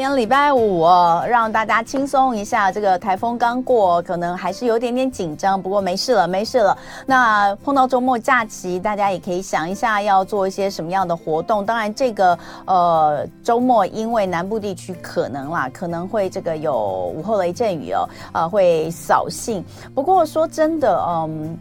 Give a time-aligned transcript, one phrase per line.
[0.00, 0.82] 今天礼拜五，
[1.28, 2.72] 让大家轻松一下。
[2.72, 6.74] 这个台风刚过，可能还是有点点紧张，不过没事了，没事了。
[7.04, 11.66] 那碰到周末假期，大家也可以想一下要做一些什么样的活动。
[11.66, 19.62] 当然，这个呃周末因为南部地区可能啦，可能会这个有午后雷阵雨哦，呃，会扫兴。
[19.94, 21.58] 不过说真的，嗯。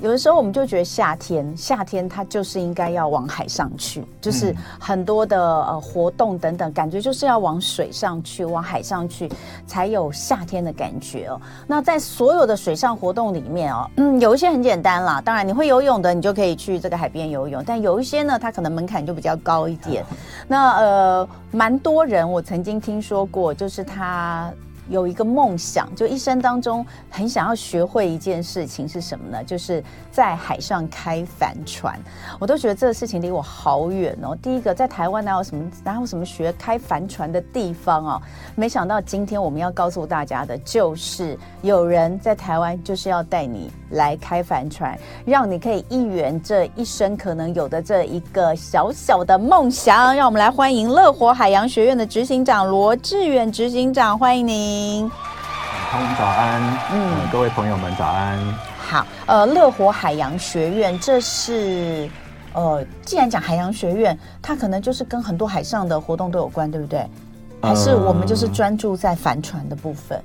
[0.00, 9.30] 有的时候我们就觉得夏天，夏天它就是应该要往海上去，就是很多的呃活动等等，感觉就是要往水上去，往海上去，
[9.66, 11.38] 才有夏天的感觉哦。
[11.66, 20.02] 那在所有的水上活动里面哦，嗯，有一些很简单啦，当然你会游泳的，你就可以去这个海边游泳，但有一些呢，它可能门槛就比较高一点。
[20.48, 24.50] 那呃，蛮多人我曾经听说过，就是他。
[24.90, 29.42] 有一个梦想，就一生当中很想要学会一件事情是什么呢？
[29.44, 31.98] 就是在海上开帆船。
[32.38, 34.36] 我都觉得这个事情离我好远哦。
[34.42, 38.22] 第一个，在台湾哪有什么哪有什么学开帆船的地方哦？
[38.56, 50.16] 没想到今天我们要告诉大家的就是，有人在台湾就是要带你来开帆船，让你可以一圆这一生可能有的这一个小小的梦想。
[50.16, 54.79] 让我们来欢迎乐活海洋学院的执行长罗志远执行长，欢迎你。
[56.18, 58.38] 早安，嗯，嗯，各位朋友们早安。
[58.78, 62.08] 好，呃，乐活海洋学院，这是
[62.52, 67.06] 呃，既然讲海洋学院，它可能就是跟很多海上的活动都有关，对不对？
[67.62, 70.22] 还是我们就是专注在帆船的部分？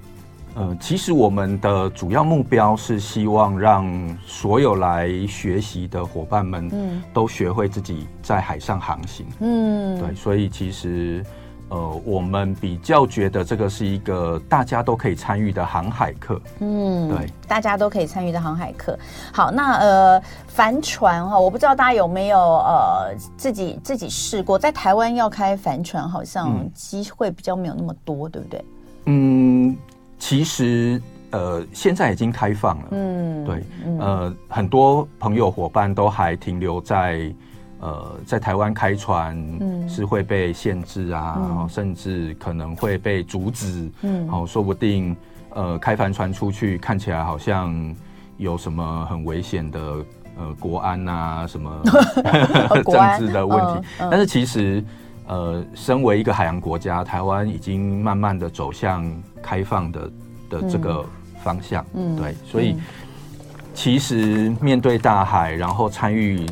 [0.56, 3.86] 呃，其实我们的主要目标是希望让
[4.26, 9.26] 所有来学习的伙伴们，嗯，都学会自己在海上航行。
[9.40, 11.26] 嗯，对，所以其实。
[11.70, 16.40] 呃，我们比较觉得这个是一个大家都可以参与的航海课。
[16.60, 18.98] 嗯，对，大家都可以参与的航海课。
[19.34, 28.66] 好，那呃，帆船哈，我不知道大家有没有呃自己自己试过，在台湾要开帆船，好像机会比较没有那么多，对不对？
[29.06, 29.76] 嗯，
[30.20, 32.86] 其实呃，现在已经开放了。
[32.92, 33.64] 嗯，对，
[34.00, 37.34] 呃，很多朋友伙伴都还停留在。
[37.82, 39.38] 呃，在台湾开船
[39.88, 43.92] 是会被限制啊，嗯、甚至可能会被阻止。
[44.02, 45.16] 嗯，好，说不定
[45.50, 47.96] 呃，开帆船出去看起来好像
[48.38, 49.80] 有什么很危险的
[50.38, 51.70] 呃国安啊什么
[52.86, 53.88] 政治的问题。
[54.00, 54.84] 但是其实
[55.28, 59.06] 呃，身为一个海洋国家，台湾已经慢慢的走向
[59.44, 60.12] 开放的
[60.50, 61.06] 的这个
[61.44, 61.86] 方向。
[61.94, 62.78] 嗯，对，所以
[63.74, 66.46] 其实面对大海，然后参与。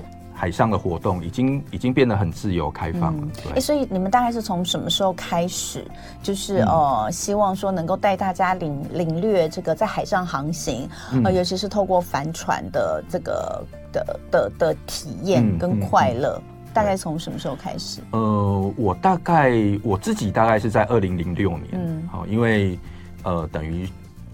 [0.43, 3.27] 海上的活动已经已经变得很自由开放了。
[3.41, 5.85] 对，哎，所以你们大概是从什么时候开始，
[6.21, 10.89] 就是呃，希望说能够带大家领领略这个在海上航行，
[11.23, 16.37] 呃，尤其是透过帆船的这个的的的体验跟快乐，
[16.73, 18.01] 大概从什么时候开始？
[18.11, 22.77] 呃，我大概我自己大概是在二零零六年，嗯，好，因为
[23.23, 23.87] 呃，等于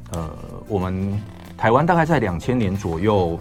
[0.10, 0.28] 呃，
[0.68, 1.22] 我们
[1.56, 3.40] 台湾大概在两千年左右。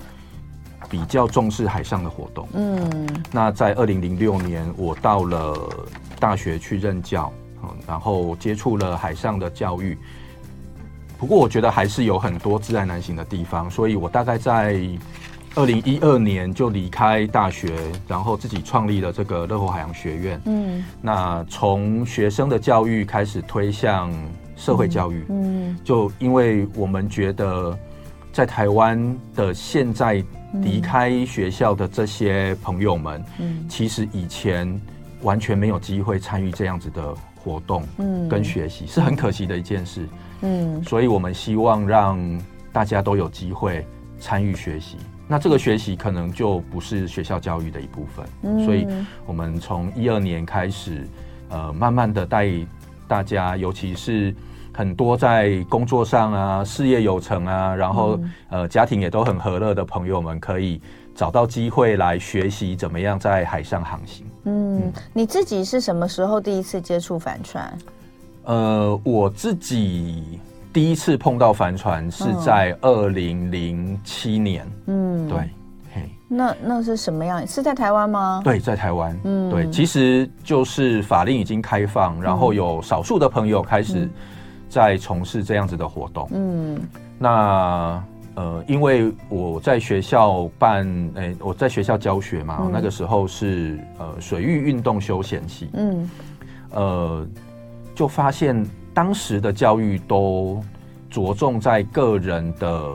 [0.88, 2.48] 比较重视海上的活动。
[2.54, 5.56] 嗯，那在二零零六年，我到了
[6.18, 7.32] 大学去任教，
[7.62, 9.96] 嗯然后接触了海上的教育。
[11.18, 14.80] 不过，我觉得还是有很多自然难行的地方，所以我大概在
[15.56, 17.74] 二零一二年就离开大学，
[18.06, 20.40] 然后自己创立了这个乐活海洋学院。
[20.44, 24.12] 嗯，那从学生的教育开始推向
[24.54, 25.24] 社会教育。
[25.28, 27.76] 嗯，就因为我们觉得
[28.38, 30.24] 在台湾的现在。
[30.62, 34.80] 离开学校的这些朋友们，嗯，其实以前
[35.20, 40.08] 完全没有机会参与这样子的活动，嗯，跟学习是很可惜的一件事，
[40.40, 42.18] 嗯，所以我们希望让
[42.72, 43.86] 大家都有机会
[44.18, 44.96] 参与学习。
[45.28, 48.86] 那这个学习可能就不是学校教育的一部分，嗯，所以
[49.26, 51.06] 我们从一二年开始，
[51.50, 52.48] 呃，慢慢的带
[53.06, 54.34] 大家，尤其是。
[54.78, 60.80] 很多在工作上啊，事业有成啊，然后、嗯、呃，家庭也都很和乐的朋友们，可以
[61.16, 64.24] 找到机会来学习怎么样在海上航行。
[64.44, 67.76] 嗯，嗯，你自己是什么时候第一次接触帆船？
[68.44, 70.38] 呃，我自己
[70.72, 74.64] 第一次碰到帆船是在二零零七年。
[74.86, 75.38] 嗯，对，
[75.92, 77.44] 嘿，那那是什么样？
[77.44, 78.42] 是在台湾吗？
[78.44, 79.18] 对，在台湾。
[79.24, 84.10] 嗯，对，其实就是法令已经开放，然后有少数的朋友开始、嗯。
[84.68, 86.78] 在从事这样子的活动，嗯，
[87.18, 88.02] 那
[88.34, 96.10] 呃，因为我在学校办，诶、欸，我在学校教学嘛，嗯、那个时候是呃水域运动休闲系，嗯，
[96.70, 97.26] 呃，
[97.94, 100.62] 就发现当时的教育都
[101.10, 102.92] 着重在个人的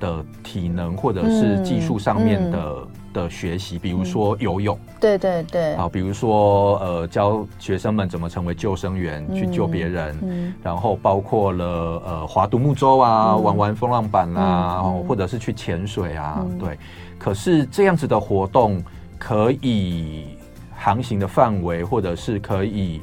[0.00, 11.64] 的体能或者是技术上面的的学习，比如说游泳，嗯、对对对，啊，比如说呃教学生们怎么成为救生员、嗯、去救别人，嗯、然后包括了
[12.04, 16.78] 呃划独木舟啊、嗯、玩玩风浪板啊，嗯、或者是去潜水啊，嗯、对。
[17.18, 18.82] 可是这样子的活动
[19.18, 20.36] 可以
[20.76, 23.00] 航行的范围，或者是可以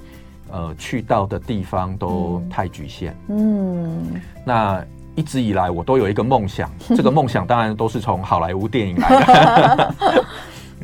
[0.51, 4.05] 呃去到的地方都太局限，嗯，
[4.45, 4.85] 那。
[5.15, 6.69] 一直以来，我都有一个梦想。
[6.95, 9.95] 这个梦想当然都是从好莱坞电影来的。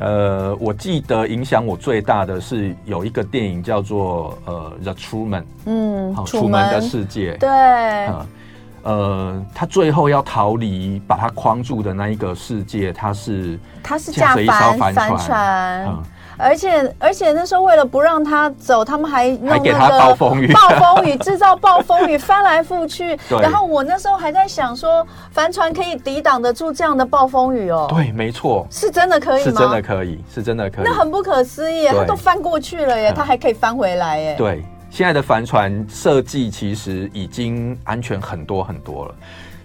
[0.00, 7.36] 呃，我记得影响我最大的是有一个电影叫做呃《The Truman》，嗯，楚门的世界。
[7.38, 7.48] 对。
[7.48, 8.26] 呃，
[8.84, 15.86] 呃，他最后要逃离把他框住的那一个世界，他是他是驾着一艘帆船。
[15.88, 16.02] 嗯
[16.38, 23.18] 而且而且那时候为了不让他走，他们还弄那个暴风雨，暴风雨 制造暴风雨翻来覆去。
[23.28, 27.86] 然后我那时候还在想说，帆船可以抵挡得住这样的暴风雨哦。
[27.90, 28.66] 对，没错。
[28.70, 29.50] 是真的可以吗？
[29.50, 30.84] 是真的可以，是真的可以。
[30.84, 34.34] 那很不可思议，它都翻过去了耶，他还可以翻回来耶。
[34.38, 39.14] 对，现在的帆船设计其实已经安全很多很多了，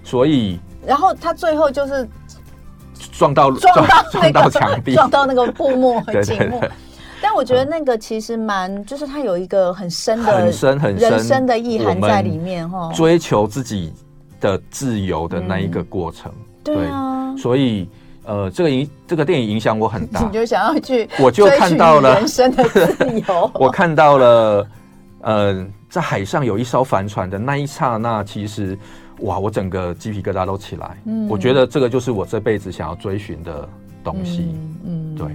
[0.04, 0.60] 所以。
[0.86, 2.10] 然后他最后就是。
[3.12, 6.62] 撞到撞到撞到墙壁， 撞到那个布幕和景幕。
[7.22, 12.92] 但我觉得那个其实蛮，就是它有一个很深的、很深很深人生的意涵在里面哈。
[12.94, 13.94] 追求自己
[14.42, 16.32] 的自由的那一个过程，
[16.64, 17.34] 对啊。
[17.38, 17.88] 所以
[18.26, 23.52] 呃，这个影这个电影影响我很大， 你就想要去，我就看到了人生的自由。
[23.56, 24.68] 我看到了，
[25.22, 28.78] 呃，在海上有一艘帆船的那一刹那，其实。
[29.24, 29.40] 哇！
[29.40, 30.98] 我整个鸡皮疙瘩都起来。
[31.06, 33.68] 嗯，我觉得这个就是我这辈子想要追寻的
[34.04, 34.54] 东西。
[34.86, 35.28] 嗯，对。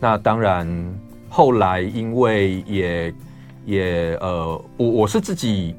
[0.00, 0.68] 那当然，
[1.28, 3.14] 后来因为也
[3.64, 5.74] 也呃，我我是自己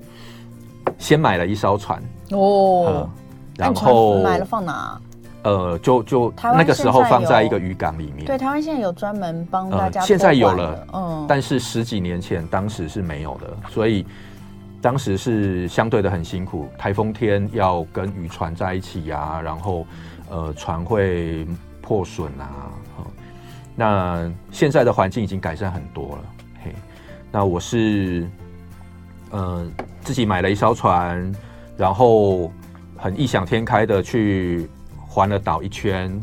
[0.98, 3.10] 先买了一艘船哦、呃，
[3.57, 5.00] 然后买了放哪？
[5.44, 8.25] 呃，就就那个时候放在一个渔港里面。
[8.25, 10.06] 对，台湾现在有专门帮大家、呃。
[10.06, 14.06] 现在有了，嗯，但是十几年前当时是没有的，所以。
[14.86, 19.84] 当时是相对的很辛苦，台风天要跟渔船在一起呀、啊，然后
[20.30, 21.48] 呃船会
[21.82, 22.70] 破损啊。
[23.76, 26.24] 那现在的环境已经改善很多了。
[26.64, 26.72] 嘿，
[27.32, 28.30] 那我是
[29.32, 29.66] 呃
[30.02, 31.34] 自己买了一艘船，
[31.76, 32.52] 然后
[32.96, 34.70] 很异想天开的去
[35.08, 36.16] 环了岛一圈。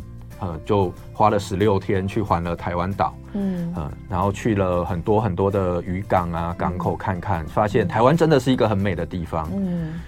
[0.42, 9.48] 呃，就花了十六天去环了台湾岛，嗯、呃，然后去了很多很多的渔港啊、港口看看，发现台湾真的是一个很美的地方。
[9.54, 10.00] 嗯，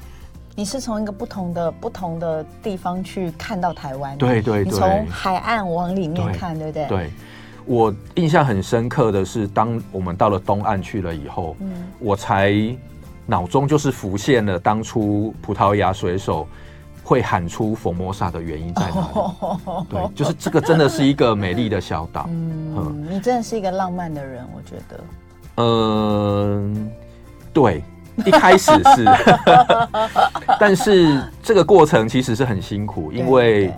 [0.56, 6.98] 你是从一个不同的不同的地方去看到台湾，对对对，从海岸往里面看，对，对不对？
[6.98, 7.10] 对，
[7.64, 11.70] 我印象很深刻的是，当我们到了东岸去了以后，嗯，
[12.00, 12.52] 我才
[13.24, 16.44] 脑中就是浮现了当初葡萄牙水手。
[17.04, 19.84] 会喊出 Formosa 的原因在哪里？
[19.90, 22.26] 对，就是这个真的是一个美丽的小岛。
[22.30, 25.04] 嗯，你真的是一个浪漫的人，我觉得。
[25.56, 26.90] 嗯，
[27.52, 27.84] 对，
[28.24, 29.04] 一开始是，
[30.58, 33.70] 但是这个过程其实是很辛苦，因为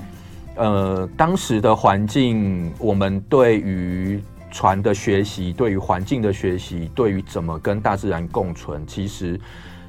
[0.54, 4.22] 呃，当时的环境，我们对于
[4.52, 9.38] 船的学习，对于环境的学习，对于怎么跟大自然共存，其实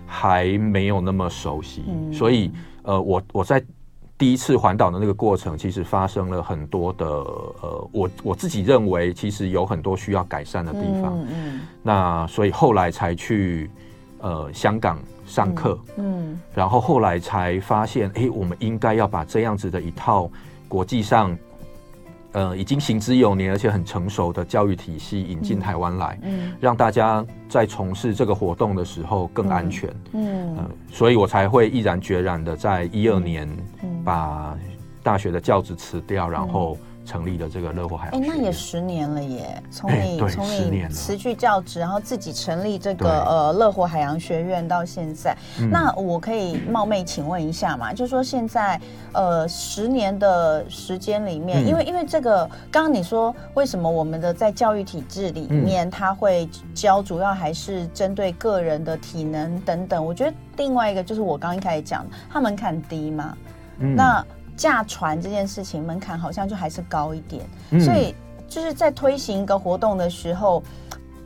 [0.07, 2.51] 还没有那么熟悉，嗯、所以。
[2.87, 3.61] 呃，我我在
[4.17, 11.19] 第一次环岛的那个过程，其实发生了很多的呃，我我自己认为其实有很多需要改善的地方。
[11.19, 13.69] 嗯，嗯，那所以后来才去
[14.21, 15.77] 呃香港上课。
[15.97, 20.31] 嗯，嗯，然后后来才发现，哎，我们应该要把这样子的一套
[20.69, 21.37] 国际上。
[22.37, 30.55] 呃，已经行之有年，而且很成熟的教育体系引进台湾来，嗯，让大家在从事这个活动的时候更安全，嗯，
[30.91, 33.49] 所以我才会毅然决然的在一二年
[34.05, 34.55] 把
[35.01, 36.77] 大学的教职辞掉，然后。
[37.07, 39.63] 成立了这个乐活海洋，哎，那也十年了耶！
[39.71, 47.93] 从你从你辞去教职，然后自己成立这个呃乐活海洋学院到现在，嗯、那我可以冒昧请问一下嘛？
[47.93, 48.77] 就是说现在
[49.13, 60.05] 呃十年的时间里面，嗯、因为因为这个刚刚你说为什么我们的在教育体制里面，他会教主要还是针对个人的体能等等？
[60.05, 63.37] 我觉得另外一个就是我刚刚一开始讲，它门槛低嘛，
[63.79, 64.25] 嗯、那。
[64.57, 68.13] 驾船这件事情门槛好像就还是高一点，嗯、所以
[68.49, 70.63] 就是在推行一个活动的时候，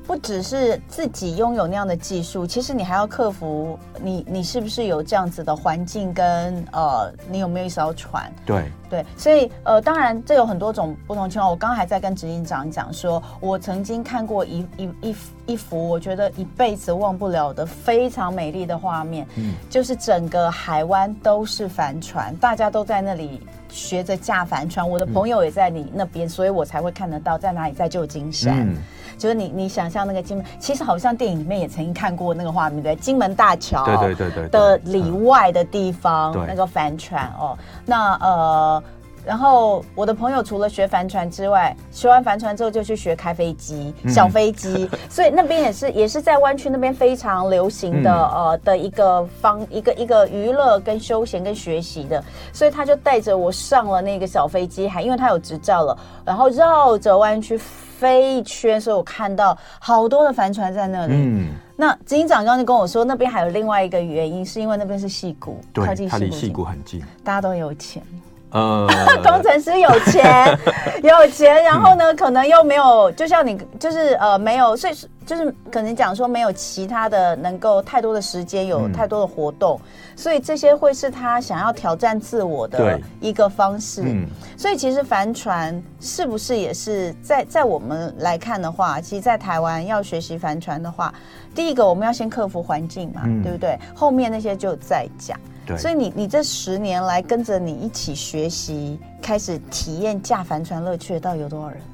[0.05, 8.31] 不只是自己拥有那样的技术，其实你还要克服你你是不是有这样子的环境跟呃，你有没有一艘船？
[8.45, 11.49] 对对，所以呃，当然这有很多种不同情况。
[11.49, 15.15] 我刚刚还在跟执行长讲说，我曾经看过一一一
[15.45, 23.39] 一幅我觉得一辈子忘不了的非常美丽的画面，嗯，就是整个海湾都是帆船，大家都在那里
[23.69, 24.87] 学着驾帆船。
[24.87, 28.67] 我的朋友也在你那边，嗯，所以我才会看得到在哪里，在旧金山。
[28.67, 28.75] 嗯
[29.21, 38.83] 就是你，你想象那个金门，其实好像电影里面也曾经看过那个画面，对，金门大桥，对对对对的里外的地方，那个帆船哦，那呃。
[39.23, 57.55] 然后我的朋友除了学帆船之外，学完帆船之后就去学开飞机、小飞机，嗯、所以那边也是也是在湾区那边非常流行的、嗯、呃的一个方一个一个娱乐跟休闲跟学习的，所以他就带着我上了那个小飞机，还因为他有执照了，然后绕着湾区
[58.01, 61.13] 飞一圈，所以我看到好多的帆船在那里。
[61.15, 68.01] 嗯，那执行长刚刚就跟我说，那边还有另外一个原因，是因为那边是戏谷，对，靠近矽谷，它离矽谷很近，大家都有钱。
[68.49, 68.87] 呃，
[69.23, 70.57] 工程师有钱，
[71.03, 74.93] 有钱，然后呢，可能又没有，就像你，就是呃，没有，所以
[75.31, 84.01] 就是可能讲说没有其他的能够太多的时间，有太多的活动，嗯、所以这些会是他想要挑战自我的一个方式。
[84.03, 91.13] 嗯、所以其实帆船是不是也是在在我们来看的话，其实，在台湾要学习帆船的话，
[91.55, 93.79] 第一个我们要先克服环境嘛，嗯、对不对？
[93.95, 95.39] 后面那些就再讲。
[95.65, 101.90] 对所以你你这十年来跟着你一起学习，开始体验驾帆船乐趣的，到底有多少人啊？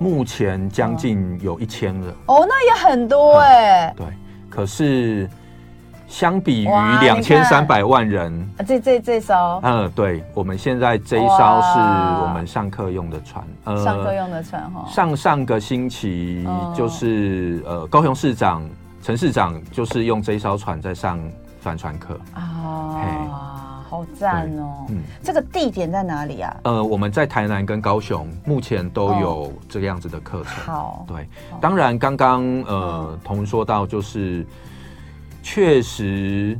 [0.00, 2.12] 目前将近有一千人。
[2.26, 3.90] 哦，那也很多哎、欸。
[3.90, 3.94] 嗯。
[3.98, 4.06] 对，
[4.48, 5.30] 可是
[6.08, 11.78] 相比于两千三百万人，这这这艘，嗯，对，我们现在这一艘是
[12.22, 14.88] 我们上课用的船，呃，上课用的船哈。
[14.90, 18.68] 上上个星期就是呃，高雄市长
[19.02, 21.20] 陈市长就是用这一艘船在上。
[21.62, 22.18] 帆船课。
[22.36, 23.04] 哦，嘿
[23.90, 24.86] 好赞哦！
[24.88, 26.56] 嗯，这个地点在哪里啊？
[26.62, 30.52] 呃，我们在台南跟高雄目前都有这个样子的课程。
[30.64, 31.28] 好，对，
[31.60, 34.46] 当然刚刚呃，彤文说到就是，
[35.42, 36.56] 确实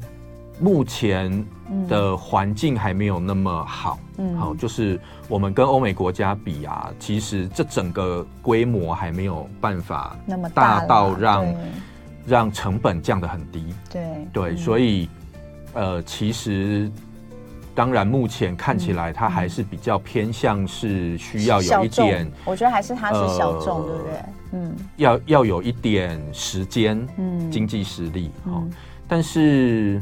[0.59, 1.47] 目前
[1.89, 3.97] 的环境还没有那么好。
[4.19, 11.47] 嗯，好，就是我们跟欧美国家比啊，其实这整个规模还没有办法那么大到让。
[12.27, 15.09] 让成本降得很低，对对，所以
[15.73, 16.89] 呃，其实
[17.75, 24.13] 当然目前看起来它还是比较偏向是需要有一点，我觉得还是它是小众，对不对？
[24.53, 28.71] 嗯，要要有一点时间，嗯，经济实力，嗯，
[29.07, 30.01] 但是。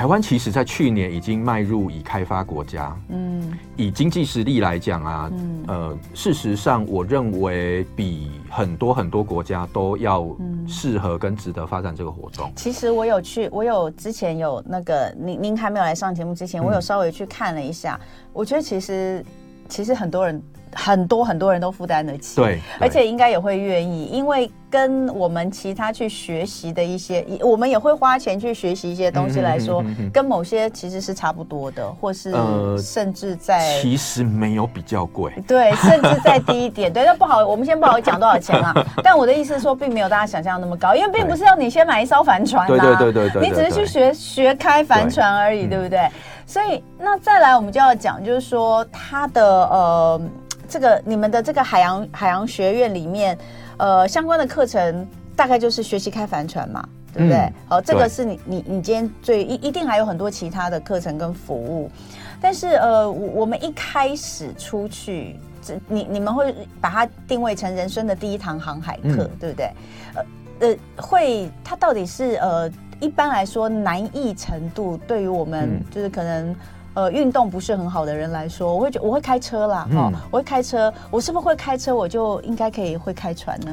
[0.00, 2.96] 台湾其实，在去年已经迈入已开发国家。
[3.10, 10.26] 嗯，以经济实力来讲啊，嗯，呃，事实上，我认为比很多很多国家都要
[10.66, 12.50] 适合跟值得发展这个活动。
[12.56, 18.00] 其实我有去，我有之前有那个您您还没有来上节目之前，我有稍微去看了一下。
[18.02, 19.22] 嗯，我觉得其实
[19.68, 20.42] 其实很多人。
[20.74, 32.32] 很多很多人都负担得起，对，而且应该也会愿意，因为跟我们其他去学习的一些，我们也会花钱去学习一些东西来说，跟某些其实是差不多的，或是
[32.78, 38.72] 甚至在其实没有比较贵，对，甚至再低一点， 对，那不好，我们先不好讲多少钱啊，
[39.02, 46.08] 但我的意思是说，并没有大家想象那么高，因为并不是要你先买一艘帆船，对对对对对，你只是去学学开帆船而已，对不对？
[46.46, 50.20] 所以那再来，我们就要讲，就是说它的呃。
[50.70, 53.36] 这个你们的这个海洋海洋学院里面，
[53.76, 57.38] 呃，相关的课程大概就是学习开帆船嘛，对不对？
[57.38, 61.90] 嗯、好，这个是你你你今天最一一定还有很多其他的课程跟服务，
[62.40, 69.72] 但是呃，我我们一开始出去，这你你们会把它定位成人生的第一堂航海课，嗯、对不对？
[70.14, 70.24] 呃
[70.68, 76.54] 呃，会它到底是呃一般来说难易程度对于我们就是可能。
[76.94, 83.70] 呃，运动不是很好的人来说，我会觉得我会开车啦，哈、嗯，我会开车，我是不是会开车，我就应该可以会开船呢？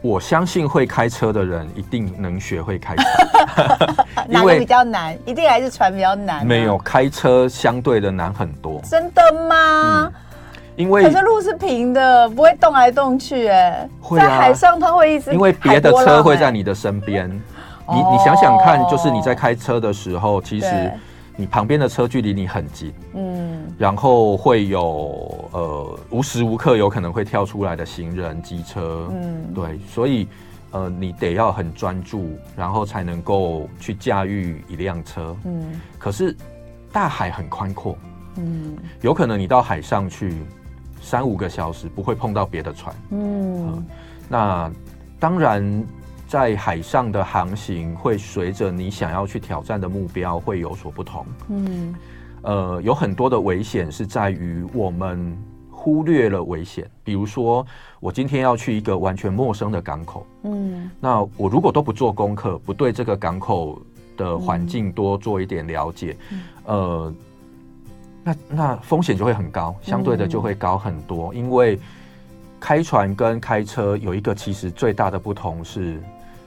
[0.00, 5.18] 我相信会开车的人一定能学会开船， 哪个比较难？
[5.26, 6.46] 一定还是船比较难？
[6.46, 8.80] 没有，开车相对的难很多。
[8.88, 10.04] 真的吗？
[10.06, 10.12] 嗯、
[10.76, 17.28] 因为可是路是平的，不会动来动去、欸，哎，啊、在海上它会一直、欸，因为别的车会在你的身边。
[17.28, 20.92] 你你想想看，就是你在开车的时候，其实。
[21.36, 30.28] 你旁边的车距离你很近，嗯，然后会有呃无时无刻有可能会跳出来的行人、机车，嗯，对，所以
[30.70, 36.36] 呃你得要很专注，然后才能够去驾驭一辆车，嗯，可是
[36.92, 37.96] 大海很宽阔，
[38.36, 40.34] 嗯，有可能你到海上去
[41.00, 43.82] 三五个小时不会碰到别的船，嗯，呃，
[44.28, 44.72] 那
[45.18, 45.86] 当然。
[46.30, 51.26] 在海上的航行会随着你想要去挑战的目标会有所不同。
[51.48, 51.92] 嗯，
[52.42, 55.36] 呃，有很多的危险是在于我们
[55.72, 56.88] 忽略了危险。
[57.02, 57.66] 比如说，
[57.98, 63.82] 我今天要去一个完全陌生的港口，嗯，那我如果都不做功课，不对这个港口
[64.16, 67.14] 的环境多做一点了解，嗯、呃，
[68.22, 71.34] 那那风险就会很高，相对的就会高很多。
[71.34, 71.76] 嗯、因为
[72.60, 76.00] 开船跟开车有一个其实最大的不同是，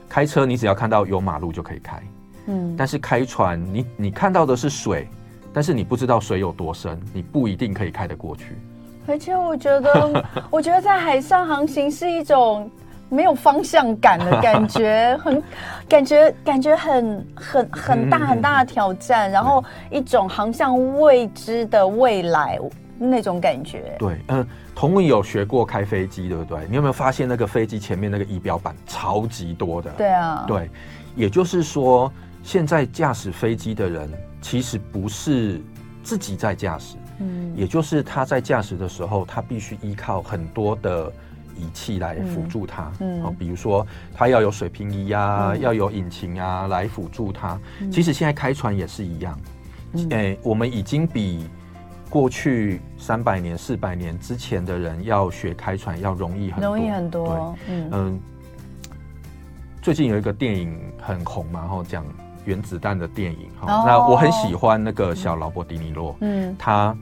[0.08, 2.02] 开车你只要看到有马路就可以开，
[2.46, 5.08] 嗯，但是开船你你看到的是水。
[5.56, 8.58] 但是你不知道水有多深，你不一定可以开得过去。
[9.06, 12.68] 而且我觉得， 我觉得在海上航行是一种
[13.08, 15.40] 没有方向感的感觉， 很
[15.88, 22.58] 感觉感觉很很很大很大的挑战，嗯、然后一种航向未知的未来
[22.98, 23.96] 那种感觉。
[23.98, 26.58] 对，嗯、呃，彤雯有学过开飞机，对不对？
[26.68, 29.90] 你有没有发现那个飞机前面那个仪表板超级多的？
[29.92, 30.70] 对啊，对，
[31.14, 34.10] 也就是说，现在驾驶飞机的人。
[34.44, 35.58] 其实不是
[36.02, 41.10] 自己在驾驶，嗯，也就是他在驾驶的时候，他必须依靠很多的
[41.56, 47.58] 仪器来辅助他，嗯，嗯，比如说他要有水平仪啊，嗯、要有引擎啊来辅助他。
[47.80, 49.40] 嗯、其实现在开船也是一样，
[49.94, 51.48] 嗯欸、我们已经比
[52.10, 58.20] 过去三百年、四百年之前的人要学开船要容易很多，容易很多，嗯嗯。
[59.82, 62.04] 最近有一个电影很红嘛，然后讲。
[62.46, 66.94] 原子弹的电影哈，oh, 那我很喜欢那个小劳勃迪尼洛，嗯，他，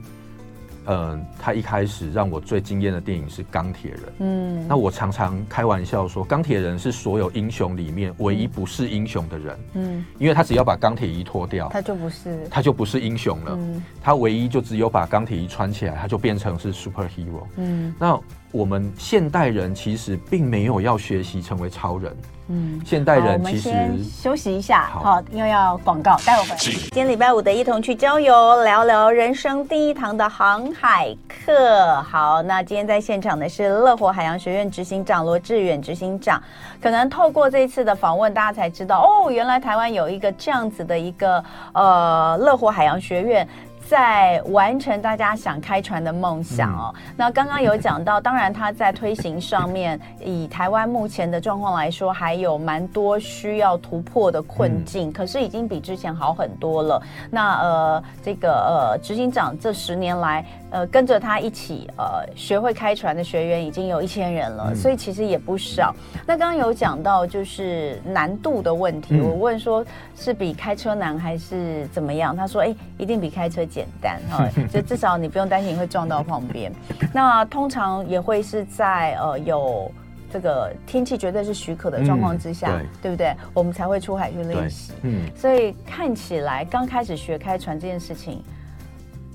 [0.85, 18.19] 呃，他一开始让我最惊艳的电影是钢铁人，嗯，那我常常开玩笑说，钢铁人是所有英雄里面唯一不是英雄的人，嗯，因为他只要把钢铁衣脱掉，他就不是，他就不是英雄了，嗯，他唯一就只有把钢铁衣穿起来，他就变成是 superhero，嗯，那
[18.53, 22.15] 我们现代人其实并没有要学习成为超人。
[22.49, 23.71] 嗯，现代人其实
[24.03, 26.55] 休息一下，好，因为要广告，待会回来。
[26.57, 32.01] 今天礼拜五的一同去郊游，聊聊人生第一堂的航海课。
[32.01, 36.39] 好，那今天在现场的是乐活海洋学院执行长罗志远执行长。
[36.81, 43.47] 可能透过这次的访问，大家才知道哦，原来台湾有一个这样子的一个呃乐活海洋学院。
[43.87, 46.93] 在完成大家想开船的梦想哦。
[46.95, 55.09] 嗯、那刚刚有讲到，当然他在推行上面，以台湾目前的状况来说，还有蛮多需要突破的困境。
[55.09, 57.01] 嗯、可是已经比之前好很多了。
[57.29, 65.93] 那呃，这个呃，执行长这十年来，呃，跟着他一起呃学会开船的学员已经有一千人了，嗯、所以其实也不少。
[66.25, 72.35] 那刚刚有讲到就是难度的问题，嗯、我问说是比开车难还是怎么样？
[72.35, 76.71] 他说，哎，一定比开车简单哈， 就至少你不用担心你会撞到旁边。
[77.13, 79.91] 那通常也会是在呃有
[80.31, 83.35] 这个天气绝对是许可的状况之下，嗯、对，对不对？
[83.53, 84.93] 我们才会出海去练习。
[85.01, 88.43] 嗯，所以看起来刚开始学开船这件事情。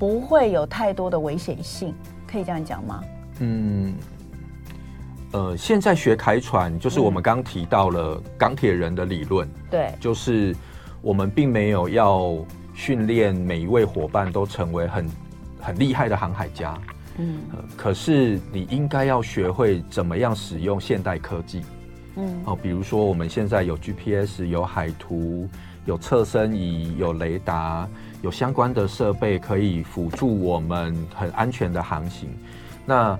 [0.00, 1.92] 不会有太多的危险性，
[2.24, 3.02] 可以这样讲吗？
[3.40, 3.92] 嗯，
[5.32, 10.54] 呃，现在学开船，就是我们刚提到了钢铁人的理论，对、嗯，就是
[11.02, 12.32] 我们并没有要
[12.78, 15.10] 训练每一位伙伴都成为很
[15.60, 16.78] 很厉害的航海家，
[17.16, 21.62] 嗯、呃，可是你应该要学会怎么样使用现代科技，
[22.14, 25.48] 嗯，哦，比如说我们现在有 GPS，有海图，
[25.86, 27.86] 有测身仪，有雷达。
[28.20, 32.28] 有相关的设备可以辅助我们很安全的航行。
[32.84, 33.18] 那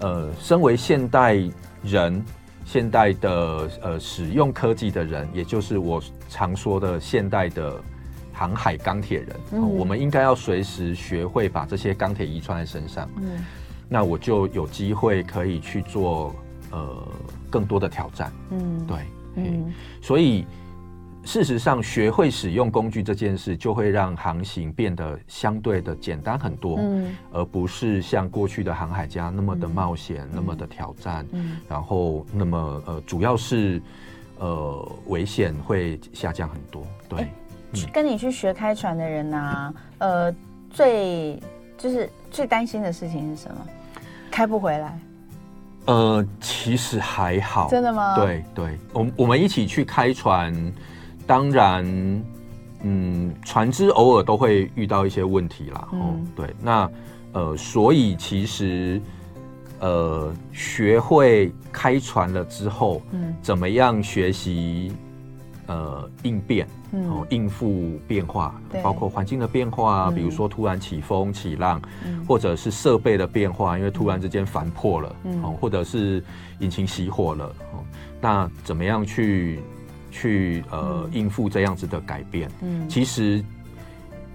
[0.00, 1.36] 呃，身为现代
[1.84, 2.24] 人，
[2.64, 7.80] 现代的呃使用科技的人，也就是我常说的现代的
[8.40, 13.06] 航海钢铁人，嗯、我们应该要随时学会把这些钢铁衣穿在身上。
[13.16, 13.44] 嗯，
[13.86, 16.34] 那我就有机会可以去做
[16.70, 17.06] 呃
[17.50, 18.32] 更多的挑战。
[18.50, 18.96] 嗯，对，
[19.34, 20.46] 嗯，所以。
[21.22, 33.82] 事实上，学会使用工具这件事，就会让航行变得相对的简单很多，嗯，而不是像过去的航海家那么的冒险，嗯、那么的挑战，嗯，然后那么呃，主要是
[34.38, 36.86] 呃危险会下降很多。
[37.06, 37.32] 对，欸、
[37.92, 40.34] 跟你去学开船的人呢、啊，呃，
[40.70, 41.40] 最
[41.78, 43.56] 就是最担心的事情是什么？
[44.30, 44.98] 开不回来？
[45.86, 48.14] 呃，其实还好，真的吗？
[48.16, 50.54] 对对，我我们一起去开船。
[51.26, 51.84] 当然，
[52.82, 55.88] 嗯，船只偶尔都会遇到一些问题啦。
[55.92, 56.90] 嗯、哦，对，那
[57.32, 59.00] 呃，所以其实
[59.78, 64.92] 呃，学会开船了之后，嗯，怎么样学习
[65.66, 76.22] 呃应变，嗯、哦，应付变化，包括环境的变化，嗯、比如说突然起风起浪，嗯、或者是设备的变化，因为突然之间帆破了，嗯、哦，或者是
[76.58, 77.84] 引擎熄火了，哦，
[78.20, 79.60] 那怎么样去？
[80.12, 83.40] 去呃应付这样子的改变，嗯，其实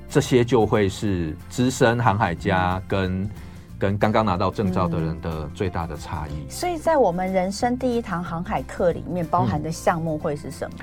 [0.07, 3.29] 这些就会是资深航海家跟
[3.77, 6.49] 跟刚刚拿到证照的人的最大的差异。
[6.49, 10.77] 所以在我们人生第一堂航海课里面，包含的项目会是什么？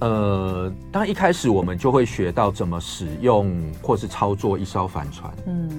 [0.00, 5.32] 呃，当然一开始我们就会学到怎么使用或是操作一艘帆船。
[5.46, 5.70] 嗯，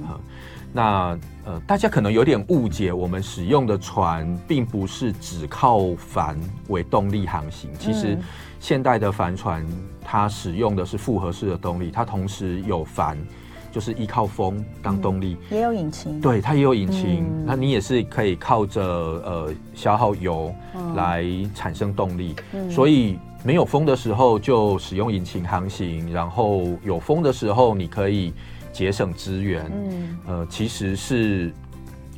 [0.74, 7.70] 那呃，大家可能有点误解，我们使用的船并不是只靠帆为动力航行。
[7.80, 8.18] 其实
[8.60, 9.66] 现代的帆船
[10.02, 13.18] 它使用的是复合式的动力，它同时有帆，
[13.72, 16.22] 就是依靠风当动力，也有引擎。
[16.22, 17.26] 对，它也有引擎。
[17.46, 20.54] 那你也是可以靠着呃消耗油
[20.96, 22.36] 来产生动力，
[22.70, 23.18] 所以。
[23.43, 28.34] 没有风的时候就使用引擎航行，然后有风的时候你可以
[28.71, 29.65] 节省资源。
[29.73, 31.51] 嗯，呃，其实是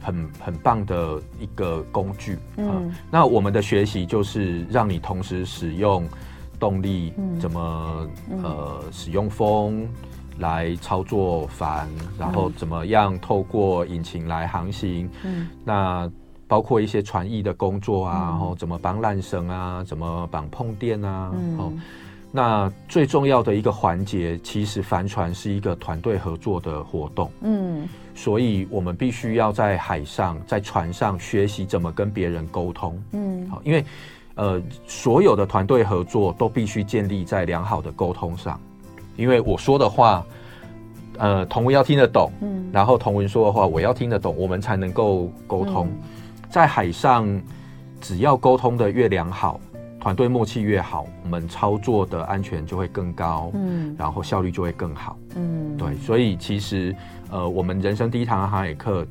[0.02, 2.38] 很很棒的一个工具。
[2.58, 6.08] 嗯，呃，那我们的学习就是让你同时使用
[6.60, 8.10] 动力，怎么
[8.44, 9.88] 呃使用风
[10.40, 11.88] 来操作帆，
[12.20, 15.10] 然后怎么样透过引擎来航行。
[15.24, 16.12] 嗯，那。
[16.48, 21.72] 包括一些船艺的工作啊，然后怎么绑缆绳啊，怎么绑碰电啊，哦，
[22.32, 33.86] 那最重要的一个环节，其实帆船是一个团队合作的活动，嗯，所以我们必须要在海上，在船上学习怎么跟别人沟通，嗯，好，因为
[34.36, 38.60] 呃，所有的团队合作都必须建立在良好的沟通上，
[39.16, 40.26] 因为我说的话，
[41.20, 45.88] 呃，同文要听得懂，嗯，然后同文说的话我要听得懂，我们才能够沟通。
[46.54, 47.28] 在海上，
[48.00, 49.60] 只要沟通的越良好，
[50.00, 56.96] 团队默契越好，我们操作的安全就会更高，嗯，然后效率就会更好，嗯，对，所以其实，
[57.32, 59.04] 呃，我们人生第一堂航海课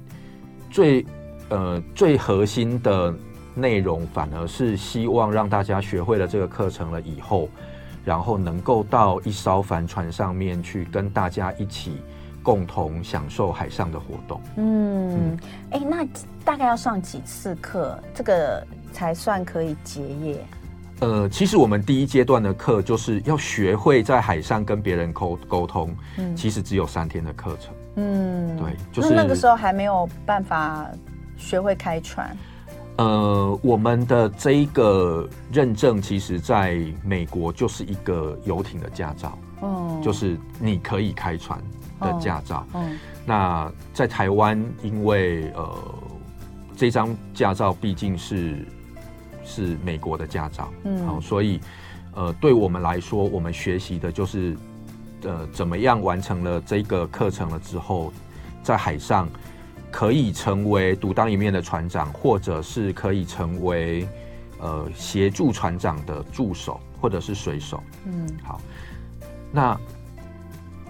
[0.70, 1.04] 最，
[1.48, 3.12] 呃，最核心的
[3.56, 7.48] 内容，反而是希望让大家学会了这个课程了以后，
[8.04, 11.96] 然后能够到一艘帆船上面去跟大家一起。
[12.42, 14.40] 共同享受海上的活动。
[14.56, 15.38] 嗯，
[15.70, 16.06] 哎、欸，那
[16.44, 20.44] 大概要上几次课，这个才算可以结业？
[21.00, 25.94] 呃，其实我们第一阶段的课就是要学会在海上跟别人沟沟通。
[26.18, 27.74] 嗯，其实只有三天的课程。
[27.96, 30.86] 嗯，对，就是那个时候还没有办法
[31.36, 32.36] 学会开船。
[32.98, 39.36] 呃，我们的这一个认证，其实在美国就是一个游艇的驾照。
[39.62, 41.60] 嗯，就是你可以开船。
[42.02, 45.78] 的驾照，嗯，嗯，那在台湾，因为呃，
[46.76, 48.66] 这张驾照毕竟是
[49.44, 51.60] 是美国的驾照，嗯，好，所以
[52.14, 54.56] 呃，对我们来说，我们学习的就是
[55.22, 58.12] 呃，怎么样完成了这个课程了之后，
[58.62, 59.28] 在海上
[59.90, 64.06] 可以成为独当一面的船长，或者是可以成为
[64.60, 68.60] 呃协助船长的助手，或者是水手，嗯，好，
[69.50, 69.78] 那。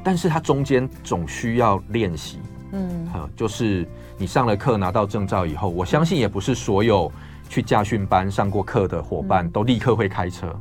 [0.04, 2.38] 但是它中间总需要练习，
[2.72, 3.86] 嗯，就是
[4.18, 7.10] 你上了课拿到证照以后，我相信也不是所有
[7.48, 10.58] 去驾训班上过课的伙伴都立刻会开车，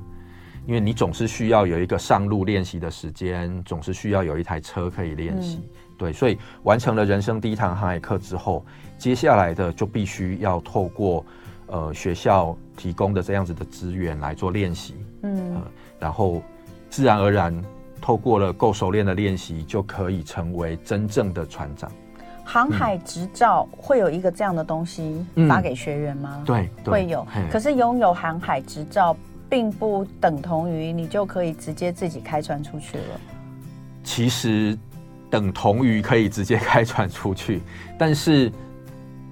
[0.68, 5.60] 因为你总是需要有一个上路练习的时间，总是需要有一台车可以练习，
[5.98, 8.64] 对，所以完成了人生第一堂航海课之后，
[8.98, 11.26] 接下来的就必须要透过
[11.66, 15.62] 呃学校提供的这样子的资源来做练习，嗯，
[16.00, 16.44] 然后
[16.92, 17.60] 自然而然。
[18.02, 21.92] 透过了够熟练的练习，就可以成为真正的船长。
[22.44, 26.38] 航海执照会有一个这样的东西发给学员吗？
[26.40, 27.26] 嗯、对，对，会有。
[27.52, 29.16] 可是拥有航海执照，
[29.48, 33.22] 并不等同于你就可以直接自己开船出去了。
[34.04, 34.78] 其实
[35.30, 37.62] 等同于可以直接开船出去，
[37.98, 38.52] 但是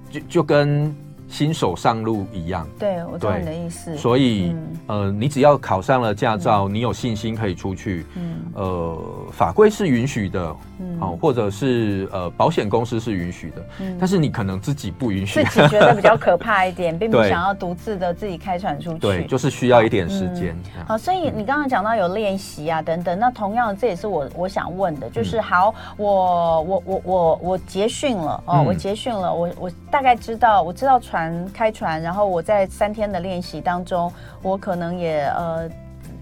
[0.10, 0.96] 就就跟。
[1.30, 3.96] 新手上路一样，对，我懂你的意思。
[3.96, 8.98] 所以，嗯、呃，你只要考上了驾照，嗯、你有信心可以出去，嗯，呃，
[9.32, 20.58] 法规是允许的，嗯，好，或者是呃，保险公司是允许的，嗯，但是你可能自己不允许，自己觉得比较可怕一点， 并不想要独自的自己开船出去，对，就是需要一点时间。
[20.88, 31.19] 好，所以你刚刚讲到有练习啊等等，那同样这也是我我想问的，就是好，我我我我我结训了哦，我结训了，我我大概知道，我知道船。
[31.20, 35.70] 船开船，然后我在三天的练习当中，我可能也呃，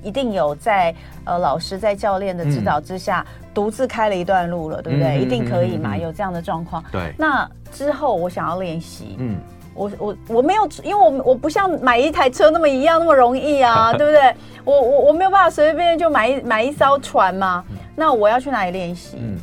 [0.01, 5.19] 一定有在呃老师在教练的指导之下，独自开了一段路了，对不对？
[5.19, 5.95] 嗯、一定可以嘛？
[5.95, 6.83] 有这样的状况。
[6.91, 7.13] 对。
[7.17, 9.37] 那之后我想要练习，嗯，
[9.75, 14.35] 我我我没有，因为我我不像买一台车那么一样那么容易啊， 对不对？
[14.65, 17.63] 我我我没有办法随随便便就买一买一艘船嘛。
[17.69, 19.17] 嗯、那我要去哪里练习？
[19.19, 19.37] 嗯，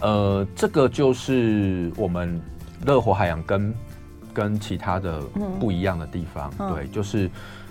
[0.00, 2.38] 呃，这个就是我们
[2.84, 3.74] 热火海洋跟。
[4.32, 5.20] 跟其他的
[5.60, 7.30] 不一样的地方，嗯、对，就是，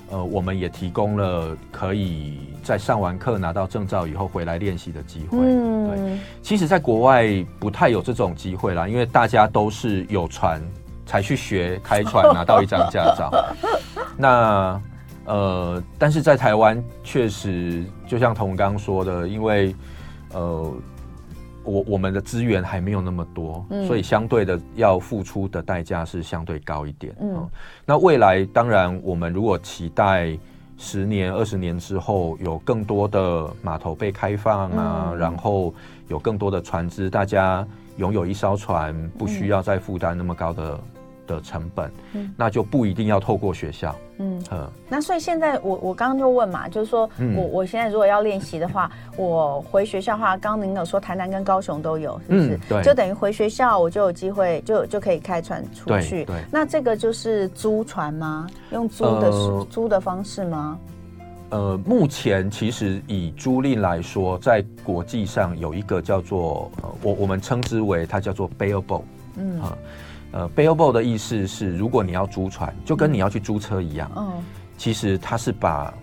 [0.10, 5.38] 呃，我们也提供了可以在上完课拿到证照以后回来练习的机会。
[5.40, 7.26] 嗯，对，其实，在国外
[7.60, 10.62] 不太有这种机会啦，因为大家都是有船
[11.06, 13.32] 才去学开船，拿到一张驾照。
[14.18, 14.82] 那
[15.26, 19.76] 呃，但是在台湾确实，就像童刚刚说的，因为
[20.34, 20.74] 呃。
[21.64, 27.16] 我我们的资源还没有那么多，嗯，所以相对的要付出的代价是相对高一点。
[27.22, 27.48] 嗯，
[27.86, 30.38] 那未来当然，我们如果期待
[30.78, 35.74] 十年、二十年之后有更多的码头被开放啊，嗯，然后
[36.08, 37.66] 有更多的船只，大家
[37.98, 40.80] 拥有一艘船，不需要再负担那么高的。
[41.28, 44.42] 的成本，嗯，那就不一定要透过学校，嗯，
[44.90, 52.60] 那所以现在我我刚刚就问嘛，就是说我我现在如果要练习的话， 我回学校的话，刚刚您有说台南跟高雄都有，是不是？
[52.68, 56.26] 对，就等于回学校我就有机会就就可以开船出去。
[56.26, 58.48] 对，那这个就是租船吗？
[58.72, 59.32] 用租的
[59.70, 60.78] 租的方式吗？
[61.50, 69.02] 呃，目前其实以租赁来说，在国际上有一个叫做我我们称之为它叫做 bareboat，
[69.38, 69.62] 嗯。
[69.62, 69.78] 呃
[70.56, 74.10] ，bareboat 的意思是，如果你要租船，就跟你要去租车一样。
[74.16, 74.32] 嗯，
[74.78, 75.94] 其实他是把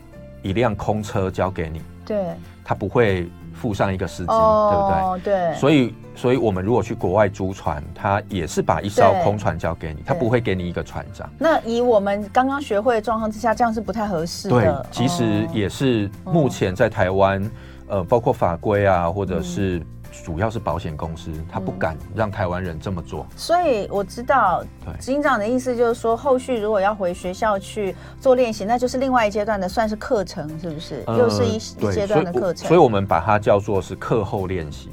[0.42, 1.80] 一辆空车交给你。
[2.04, 2.26] 对。
[2.62, 5.52] 他不会附上一个司机，哦，对不对？
[5.52, 5.54] 对。
[5.58, 11.26] 所以，所以我们如果去国外租船，他也是把一艘空船交给你，他不会给你一个船长。
[11.38, 14.60] 那以我们刚刚学会的状况之下，这样是不太合适的。
[14.60, 17.50] 对，其实也是目前在台湾，
[17.88, 19.82] 呃，包括法规啊，或者是。
[20.24, 23.26] 主要是保险公司，他不敢让台湾人这么做。
[23.30, 24.62] 嗯，所以我知道，
[25.00, 31.02] 执行长的意思就是说，后续如果要回学校去做练习，那就是另外一阶段的，算是课程，是不是？
[31.06, 32.68] 又是一一阶段的课程。
[32.68, 34.90] 所以我们把它叫做是课后练习，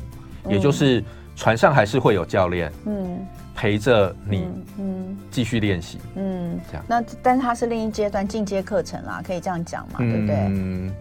[0.48, 1.04] 也就是
[1.36, 3.26] 船上还是会有教练，嗯，
[3.56, 4.48] 陪着你，
[4.78, 6.84] 嗯，继续练习，嗯，这样。
[6.88, 10.36] 那但是它是另一阶段进阶课程啦，可以这样讲嘛，对不对？
[10.50, 10.94] 嗯。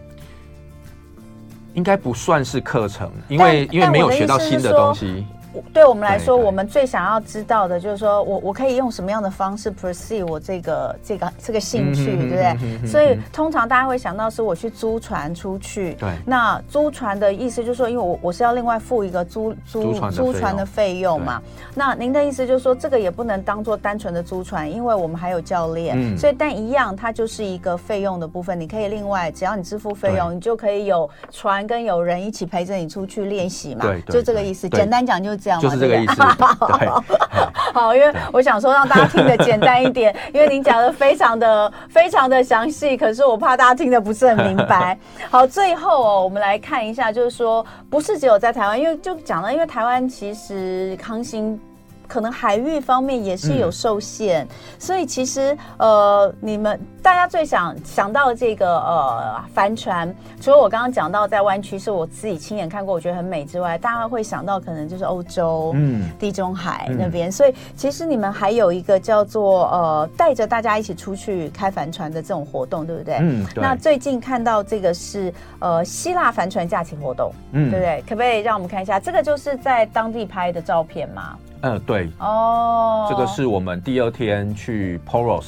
[1.75, 5.25] 应该不算是课程，因为因为没有学到新的东西。
[5.73, 12.87] 对我们来说，我们最想要知道的就是说我我可以用什么样的方式 pursue 我这个这个这个兴趣，对不对？
[12.87, 15.93] 所以通常大家会想到是我去租船出去。
[15.93, 16.09] 对。
[16.25, 21.41] 那租船的意思就是说，因为我我是要另外付一个租租租船的费用嘛。
[21.73, 26.17] 那您的意思就是说，这个也不能当做单纯的租船，因为我们还有教练。
[26.17, 28.59] 所以但一样，它就是一个费用的部分。
[28.59, 33.85] 你可以另外，只要你支付费用，你就可以有船跟有人一起陪着你出去练习嘛。
[33.85, 34.01] 对。
[34.09, 34.67] 就这个意思。
[34.69, 35.44] 简单讲就是。
[35.61, 36.15] 就是这个意思。
[36.15, 36.89] 对，
[37.73, 44.97] 好，因为我想说让大家听得简单一点，因为您讲的非常的非常的详细，可是我怕大家听得不是很明白。
[45.29, 51.59] 好，最后哦，我们来看一下，就是说不是只有在台湾，因为就讲了，因为台湾其实康欣。
[52.07, 54.47] 可能海域方面也是有受限，嗯、
[54.79, 67.29] 所以其实呃，你们大家最想想到的这个呃帆船，除了我刚刚讲到在湾区是我自己亲眼看过，我觉得很美之外，大家会想到可能就是欧洲、嗯，地中海那边。
[67.29, 73.17] 嗯、所以其实你们还有一个叫做呃带着大家一起出去开帆船的这种活动，对不对？
[73.21, 73.61] 嗯，对。
[73.61, 78.03] 那最近看到这个是呃希腊帆船假期活动，嗯，对不对？
[78.07, 78.99] 可不可以让我们看一下？
[78.99, 81.37] 这个就是在当地拍的照片吗？
[81.65, 82.11] 嗯，对。
[82.19, 85.45] 哦，这个是我们第二天去 Poros。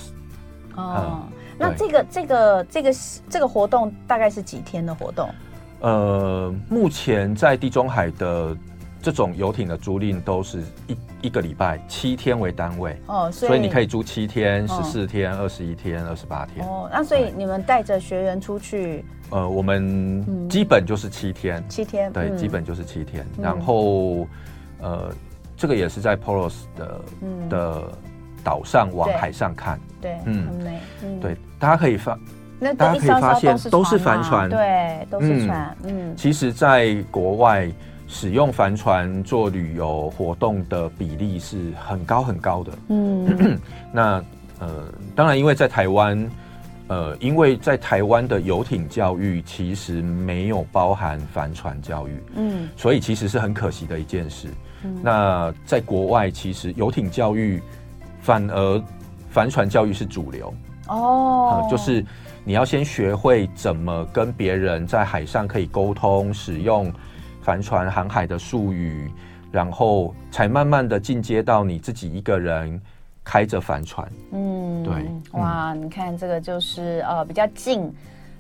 [0.76, 2.94] 哦，嗯、那这个这个这个
[3.30, 5.30] 这个活动大概是几天的活动？
[5.82, 8.58] 呃，目前在地中海的
[9.00, 13.00] 这种游艇的租赁都是一一个礼拜七天为单位。
[13.06, 16.66] 哦，所以，所以你可以租七天、十四天、二十一天、二十八天。
[16.68, 19.06] 哦，那所以你们带着学员出去？
[19.30, 24.26] 呃，我们基本就是七天，七天，对，嗯、基本就是七天，然后
[24.82, 25.12] 呃。
[25.58, 27.92] 这个也是在 Polos 的、嗯、的
[28.44, 32.18] 岛上往海上看，对，嗯，很美，嗯，对，大家可以发，
[32.60, 36.16] 那大家可以发现都是帆船，对，都是船，嗯，嗯。
[36.16, 37.68] 其实，在国外
[38.08, 43.60] 使用帆船做旅游活动的比例是很高很高的，嗯，
[43.92, 44.24] 那
[44.60, 46.32] 呃，当然，因为在台湾，
[46.88, 54.48] 呃，因为在台湾的游艇教育其实没有包含帆船教育，嗯，所以其实是很可惜的一件事。
[55.02, 57.62] 那在国外，其实游艇教育
[58.22, 58.84] 反而
[59.30, 60.54] 帆船教育是主流
[60.88, 62.04] 哦、呃，就是
[62.44, 66.92] 你要先学会怎么跟别人在海上可以沟通，使用
[67.42, 69.12] 帆船航海的术语，
[69.52, 72.82] 然后才慢慢的进阶到你自己一个人
[73.24, 74.10] 开着帆船。
[74.32, 74.94] 嗯，对，
[75.40, 77.94] 哇，你看这个就是呃比较近。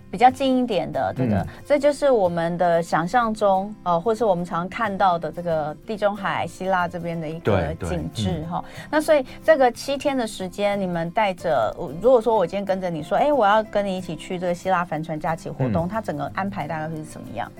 [0.09, 8.87] 比较近一点的这个，嗯、这就是我们的想象中，呃，或是我们常看到的这个地中海希腊这边的一个景致哈、嗯。
[8.89, 17.51] 那所以这个七天的时间，你们带着，如果说我今天跟着你说，哎，我要跟你一起去这个希腊帆船假期活动，嗯、它整个安排大概会是什么样？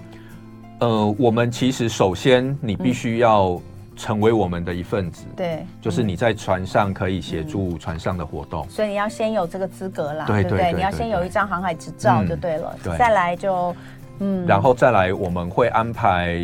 [0.80, 3.60] 呃，我们其实首先你必须要
[3.98, 10.72] 成为我们的一份子，对，就是你在船上可以协助船上的活动，所以你要先有这个资格啦，对不对？
[10.72, 13.76] 你要先有一张航海执照就对了，再来就
[14.20, 16.40] 嗯，然后再来我们会安排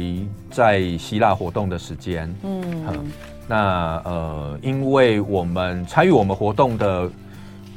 [0.50, 3.06] 在希腊活动的时间，嗯，
[3.48, 7.10] 那呃，因为我们参与我们活动的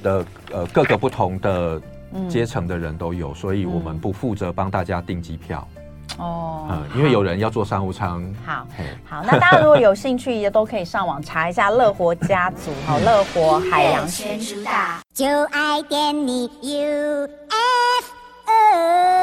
[0.03, 1.81] 的呃各个不同的
[2.29, 5.69] 阶层的人都有，所以我们不负责帮大家订机票。
[6.19, 8.25] 哦，嗯，因为有人要做商务舱。
[8.45, 8.67] 好，
[9.09, 14.39] 好，那大家如果有兴趣，也都可以上网查一下乐活家族，好，乐活海洋圈，
[15.13, 19.16] 就爱点你 UFO。